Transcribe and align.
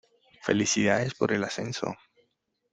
¡Felicidades 0.41 1.13
por 1.13 1.31
el 1.31 1.43
ascenso! 1.43 1.93